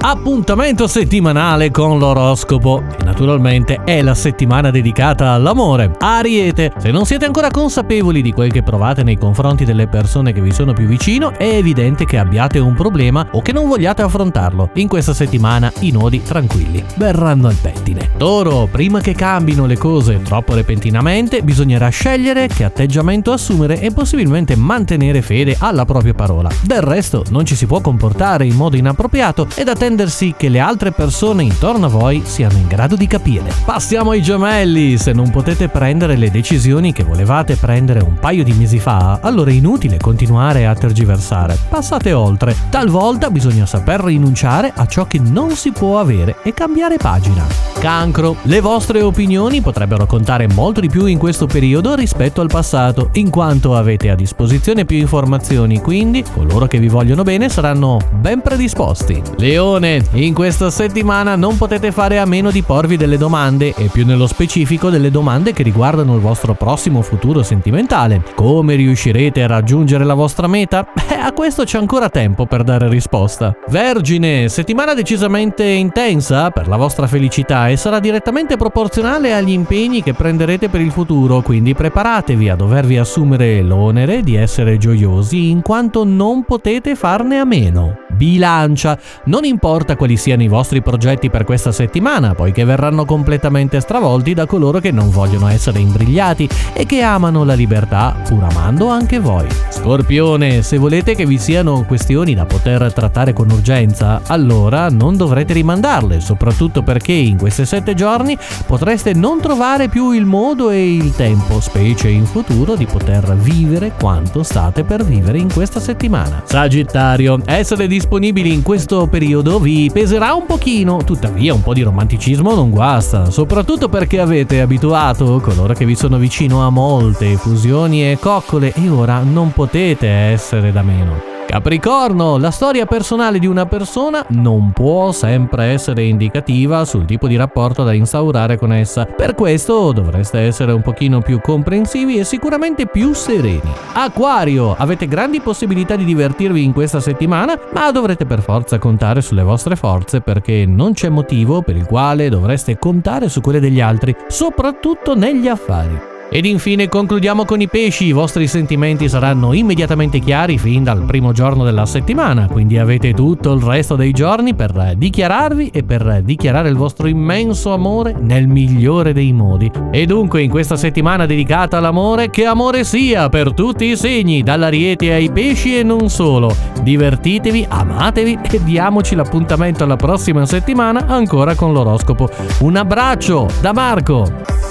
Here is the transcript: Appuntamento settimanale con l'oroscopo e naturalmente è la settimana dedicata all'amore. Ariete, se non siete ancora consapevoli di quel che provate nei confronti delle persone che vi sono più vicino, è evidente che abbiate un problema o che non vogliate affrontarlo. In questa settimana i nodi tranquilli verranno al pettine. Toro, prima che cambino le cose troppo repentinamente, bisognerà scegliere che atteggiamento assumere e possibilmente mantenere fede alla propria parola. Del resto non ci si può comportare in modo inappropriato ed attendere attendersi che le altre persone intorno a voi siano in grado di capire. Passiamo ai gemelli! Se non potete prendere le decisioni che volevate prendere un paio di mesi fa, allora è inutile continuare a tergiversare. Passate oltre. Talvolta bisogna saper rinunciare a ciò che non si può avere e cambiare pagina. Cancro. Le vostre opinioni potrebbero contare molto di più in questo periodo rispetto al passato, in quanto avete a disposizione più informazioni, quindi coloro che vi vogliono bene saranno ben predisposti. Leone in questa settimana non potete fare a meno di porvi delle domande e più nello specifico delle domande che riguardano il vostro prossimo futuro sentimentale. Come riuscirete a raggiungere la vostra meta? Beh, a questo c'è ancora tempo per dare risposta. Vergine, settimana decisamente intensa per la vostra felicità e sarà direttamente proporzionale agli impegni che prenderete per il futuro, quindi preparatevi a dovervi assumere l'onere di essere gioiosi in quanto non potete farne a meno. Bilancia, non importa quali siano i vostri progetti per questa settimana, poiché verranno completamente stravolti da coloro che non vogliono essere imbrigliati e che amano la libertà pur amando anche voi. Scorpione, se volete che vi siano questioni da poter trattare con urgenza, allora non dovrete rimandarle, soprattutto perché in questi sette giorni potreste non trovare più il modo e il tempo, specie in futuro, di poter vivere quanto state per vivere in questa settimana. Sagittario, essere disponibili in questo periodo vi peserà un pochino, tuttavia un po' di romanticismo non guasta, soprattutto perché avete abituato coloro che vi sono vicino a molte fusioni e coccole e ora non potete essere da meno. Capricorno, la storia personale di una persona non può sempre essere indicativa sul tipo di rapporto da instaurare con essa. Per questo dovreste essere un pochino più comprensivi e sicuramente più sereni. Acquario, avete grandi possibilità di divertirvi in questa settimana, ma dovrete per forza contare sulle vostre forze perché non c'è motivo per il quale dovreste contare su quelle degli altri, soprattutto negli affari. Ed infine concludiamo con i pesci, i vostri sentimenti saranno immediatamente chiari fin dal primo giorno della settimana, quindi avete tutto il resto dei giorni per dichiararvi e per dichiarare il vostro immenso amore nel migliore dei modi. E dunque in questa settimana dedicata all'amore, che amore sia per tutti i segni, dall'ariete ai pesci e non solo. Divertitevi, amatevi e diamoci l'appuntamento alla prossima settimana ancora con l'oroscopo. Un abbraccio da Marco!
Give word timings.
Appuntamento 0.00 0.88
settimanale 0.88 1.70
con 1.70 1.96
l'oroscopo 1.96 2.82
e 2.98 3.04
naturalmente 3.04 3.82
è 3.84 4.02
la 4.02 4.14
settimana 4.14 4.72
dedicata 4.72 5.30
all'amore. 5.30 5.92
Ariete, 5.96 6.72
se 6.76 6.90
non 6.90 7.04
siete 7.04 7.24
ancora 7.24 7.48
consapevoli 7.48 8.20
di 8.20 8.32
quel 8.32 8.50
che 8.50 8.64
provate 8.64 9.04
nei 9.04 9.16
confronti 9.16 9.64
delle 9.64 9.86
persone 9.86 10.32
che 10.32 10.40
vi 10.40 10.52
sono 10.52 10.72
più 10.72 10.86
vicino, 10.86 11.38
è 11.38 11.44
evidente 11.44 12.04
che 12.04 12.18
abbiate 12.18 12.58
un 12.58 12.74
problema 12.74 13.28
o 13.30 13.40
che 13.40 13.52
non 13.52 13.68
vogliate 13.68 14.02
affrontarlo. 14.02 14.70
In 14.74 14.88
questa 14.88 15.14
settimana 15.14 15.72
i 15.80 15.92
nodi 15.92 16.20
tranquilli 16.20 16.82
verranno 16.96 17.46
al 17.46 17.56
pettine. 17.62 18.10
Toro, 18.16 18.66
prima 18.68 18.98
che 19.00 19.14
cambino 19.14 19.66
le 19.66 19.78
cose 19.78 20.20
troppo 20.20 20.54
repentinamente, 20.54 21.42
bisognerà 21.42 21.88
scegliere 21.90 22.48
che 22.48 22.64
atteggiamento 22.64 23.30
assumere 23.30 23.80
e 23.80 23.92
possibilmente 23.92 24.56
mantenere 24.56 25.22
fede 25.22 25.54
alla 25.60 25.84
propria 25.84 26.14
parola. 26.14 26.50
Del 26.62 26.82
resto 26.82 27.24
non 27.30 27.44
ci 27.44 27.54
si 27.54 27.66
può 27.66 27.80
comportare 27.80 28.44
in 28.44 28.56
modo 28.56 28.76
inappropriato 28.76 29.26
ed 29.56 29.68
attendere 29.68 29.96
attendersi 29.98 30.34
che 30.36 30.48
le 30.48 30.60
altre 30.60 30.92
persone 30.92 31.42
intorno 31.42 31.86
a 31.86 31.88
voi 31.88 32.22
siano 32.24 32.56
in 32.56 32.66
grado 32.66 32.94
di 32.94 33.06
capire. 33.06 33.52
Passiamo 33.64 34.10
ai 34.10 34.22
gemelli! 34.22 34.98
Se 34.98 35.12
non 35.12 35.30
potete 35.30 35.68
prendere 35.68 36.16
le 36.16 36.30
decisioni 36.30 36.92
che 36.92 37.02
volevate 37.02 37.56
prendere 37.56 38.00
un 38.00 38.14
paio 38.14 38.44
di 38.44 38.52
mesi 38.52 38.78
fa, 38.78 39.18
allora 39.22 39.50
è 39.50 39.54
inutile 39.54 39.96
continuare 39.96 40.66
a 40.66 40.74
tergiversare. 40.74 41.58
Passate 41.68 42.12
oltre. 42.12 42.54
Talvolta 42.70 43.30
bisogna 43.30 43.66
saper 43.66 44.02
rinunciare 44.02 44.72
a 44.74 44.86
ciò 44.86 45.06
che 45.06 45.18
non 45.18 45.50
si 45.56 45.72
può 45.72 45.98
avere 45.98 46.36
e 46.42 46.52
cambiare 46.52 46.96
pagina. 46.96 47.67
Cancro. 47.78 48.36
Le 48.42 48.60
vostre 48.60 49.02
opinioni 49.02 49.60
potrebbero 49.60 50.04
contare 50.04 50.48
molto 50.48 50.80
di 50.80 50.88
più 50.88 51.06
in 51.06 51.16
questo 51.16 51.46
periodo 51.46 51.94
rispetto 51.94 52.40
al 52.40 52.48
passato, 52.48 53.10
in 53.12 53.30
quanto 53.30 53.76
avete 53.76 54.10
a 54.10 54.16
disposizione 54.16 54.84
più 54.84 54.96
informazioni, 54.96 55.80
quindi 55.80 56.24
coloro 56.34 56.66
che 56.66 56.78
vi 56.78 56.88
vogliono 56.88 57.22
bene 57.22 57.48
saranno 57.48 57.98
ben 58.18 58.40
predisposti. 58.40 59.22
Leone 59.36 60.04
in 60.14 60.34
questa 60.34 60.70
settimana 60.70 61.36
non 61.36 61.56
potete 61.56 61.92
fare 61.92 62.18
a 62.18 62.24
meno 62.24 62.50
di 62.50 62.62
porvi 62.62 62.96
delle 62.96 63.16
domande 63.16 63.72
e 63.76 63.88
più 63.92 64.04
nello 64.04 64.26
specifico 64.26 64.90
delle 64.90 65.10
domande 65.10 65.52
che 65.52 65.62
riguardano 65.62 66.14
il 66.14 66.20
vostro 66.20 66.54
prossimo 66.54 67.00
futuro 67.02 67.42
sentimentale. 67.42 68.22
Come 68.34 68.74
riuscirete 68.74 69.42
a 69.44 69.46
raggiungere 69.46 70.04
la 70.04 70.14
vostra 70.14 70.48
meta? 70.48 70.84
Beh, 70.92 71.16
a 71.20 71.32
questo 71.32 71.62
c'è 71.62 71.78
ancora 71.78 72.08
tempo 72.08 72.46
per 72.46 72.64
dare 72.64 72.88
risposta. 72.88 73.54
Vergine, 73.68 74.48
settimana 74.48 74.94
decisamente 74.94 75.64
intensa 75.64 76.50
per 76.50 76.66
la 76.66 76.76
vostra 76.76 77.06
felicità 77.06 77.67
e 77.68 77.76
sarà 77.76 78.00
direttamente 78.00 78.56
proporzionale 78.56 79.34
agli 79.34 79.50
impegni 79.50 80.02
che 80.02 80.14
prenderete 80.14 80.68
per 80.68 80.80
il 80.80 80.90
futuro, 80.90 81.40
quindi 81.42 81.74
preparatevi 81.74 82.48
a 82.48 82.56
dovervi 82.56 82.98
assumere 82.98 83.62
l'onere 83.62 84.22
di 84.22 84.34
essere 84.34 84.78
gioiosi 84.78 85.50
in 85.50 85.62
quanto 85.62 86.04
non 86.04 86.44
potete 86.44 86.94
farne 86.94 87.38
a 87.38 87.44
meno. 87.44 88.06
Bilancia, 88.18 88.98
non 89.26 89.44
importa 89.44 89.94
quali 89.94 90.16
siano 90.16 90.42
i 90.42 90.48
vostri 90.48 90.82
progetti 90.82 91.30
per 91.30 91.44
questa 91.44 91.70
settimana, 91.70 92.34
poiché 92.34 92.64
verranno 92.64 93.04
completamente 93.04 93.78
stravolti 93.78 94.34
da 94.34 94.44
coloro 94.44 94.80
che 94.80 94.90
non 94.90 95.08
vogliono 95.10 95.46
essere 95.46 95.78
imbrigliati 95.78 96.48
e 96.72 96.84
che 96.84 97.00
amano 97.02 97.44
la 97.44 97.54
libertà 97.54 98.16
pur 98.26 98.42
amando 98.42 98.88
anche 98.88 99.20
voi. 99.20 99.46
Scorpione, 99.68 100.62
se 100.62 100.78
volete 100.78 101.14
che 101.14 101.26
vi 101.26 101.38
siano 101.38 101.84
questioni 101.84 102.34
da 102.34 102.44
poter 102.44 102.92
trattare 102.92 103.32
con 103.32 103.50
urgenza, 103.50 104.22
allora 104.26 104.88
non 104.88 105.16
dovrete 105.16 105.52
rimandarle, 105.52 106.18
soprattutto 106.18 106.82
perché 106.82 107.12
in 107.12 107.36
questi 107.58 107.64
sette 107.64 107.94
giorni 107.94 108.38
potreste 108.66 109.12
non 109.14 109.40
trovare 109.40 109.88
più 109.88 110.12
il 110.12 110.24
modo 110.24 110.70
e 110.70 110.94
il 110.94 111.14
tempo, 111.14 111.60
specie 111.60 112.08
in 112.08 112.24
futuro, 112.24 112.76
di 112.76 112.86
poter 112.86 113.34
vivere 113.34 113.92
quanto 113.98 114.42
state 114.42 114.84
per 114.84 115.04
vivere 115.04 115.38
in 115.38 115.52
questa 115.52 115.80
settimana. 115.80 116.42
Sagittario, 116.44 117.40
essere 117.44 117.86
disponibili 117.86 118.52
in 118.52 118.62
questo 118.62 119.06
periodo 119.06 119.58
vi 119.58 119.90
peserà 119.92 120.34
un 120.34 120.46
pochino, 120.46 121.02
tuttavia 121.04 121.54
un 121.54 121.62
po' 121.62 121.74
di 121.74 121.82
romanticismo 121.82 122.54
non 122.54 122.70
guasta, 122.70 123.30
soprattutto 123.30 123.88
perché 123.88 124.20
avete 124.20 124.60
abituato 124.60 125.40
coloro 125.40 125.74
che 125.74 125.86
vi 125.86 125.96
sono 125.96 126.18
vicino 126.18 126.64
a 126.64 126.70
molte 126.70 127.36
fusioni 127.36 128.10
e 128.10 128.18
coccole 128.20 128.72
e 128.74 128.88
ora 128.88 129.20
non 129.22 129.52
potete 129.52 130.08
essere 130.08 130.70
da 130.70 130.82
meno. 130.82 131.37
Capricorno, 131.48 132.36
la 132.36 132.50
storia 132.50 132.84
personale 132.84 133.38
di 133.38 133.46
una 133.46 133.64
persona 133.64 134.22
non 134.32 134.70
può 134.72 135.12
sempre 135.12 135.64
essere 135.64 136.04
indicativa 136.04 136.84
sul 136.84 137.06
tipo 137.06 137.26
di 137.26 137.36
rapporto 137.36 137.84
da 137.84 137.94
instaurare 137.94 138.58
con 138.58 138.70
essa. 138.70 139.06
Per 139.06 139.34
questo 139.34 139.92
dovreste 139.92 140.40
essere 140.40 140.72
un 140.72 140.82
pochino 140.82 141.22
più 141.22 141.40
comprensivi 141.40 142.18
e 142.18 142.24
sicuramente 142.24 142.86
più 142.86 143.14
sereni. 143.14 143.72
Acquario, 143.94 144.74
avete 144.76 145.08
grandi 145.08 145.40
possibilità 145.40 145.96
di 145.96 146.04
divertirvi 146.04 146.62
in 146.62 146.74
questa 146.74 147.00
settimana, 147.00 147.58
ma 147.72 147.90
dovrete 147.92 148.26
per 148.26 148.42
forza 148.42 148.78
contare 148.78 149.22
sulle 149.22 149.42
vostre 149.42 149.74
forze 149.74 150.20
perché 150.20 150.66
non 150.66 150.92
c'è 150.92 151.08
motivo 151.08 151.62
per 151.62 151.76
il 151.76 151.86
quale 151.86 152.28
dovreste 152.28 152.76
contare 152.76 153.30
su 153.30 153.40
quelle 153.40 153.58
degli 153.58 153.80
altri, 153.80 154.14
soprattutto 154.26 155.16
negli 155.16 155.48
affari. 155.48 156.16
Ed 156.30 156.44
infine 156.44 156.88
concludiamo 156.88 157.46
con 157.46 157.62
i 157.62 157.68
pesci, 157.68 158.04
i 158.04 158.12
vostri 158.12 158.46
sentimenti 158.46 159.08
saranno 159.08 159.54
immediatamente 159.54 160.18
chiari 160.18 160.58
fin 160.58 160.84
dal 160.84 161.04
primo 161.04 161.32
giorno 161.32 161.64
della 161.64 161.86
settimana, 161.86 162.48
quindi 162.48 162.76
avete 162.76 163.14
tutto 163.14 163.54
il 163.54 163.62
resto 163.62 163.96
dei 163.96 164.12
giorni 164.12 164.54
per 164.54 164.94
dichiararvi 164.94 165.70
e 165.72 165.84
per 165.84 166.20
dichiarare 166.22 166.68
il 166.68 166.76
vostro 166.76 167.06
immenso 167.06 167.72
amore 167.72 168.14
nel 168.20 168.46
migliore 168.46 169.14
dei 169.14 169.32
modi. 169.32 169.70
E 169.90 170.04
dunque 170.04 170.42
in 170.42 170.50
questa 170.50 170.76
settimana 170.76 171.24
dedicata 171.24 171.78
all'amore, 171.78 172.28
che 172.28 172.44
amore 172.44 172.84
sia 172.84 173.30
per 173.30 173.54
tutti 173.54 173.86
i 173.86 173.96
segni, 173.96 174.42
dall'ariete 174.42 175.14
ai 175.14 175.30
pesci 175.32 175.78
e 175.78 175.82
non 175.82 176.10
solo. 176.10 176.54
Divertitevi, 176.82 177.64
amatevi 177.66 178.38
e 178.50 178.62
diamoci 178.62 179.14
l'appuntamento 179.14 179.84
alla 179.84 179.96
prossima 179.96 180.44
settimana 180.44 181.06
ancora 181.06 181.54
con 181.54 181.72
l'oroscopo. 181.72 182.28
Un 182.60 182.76
abbraccio 182.76 183.48
da 183.62 183.72
Marco! 183.72 184.67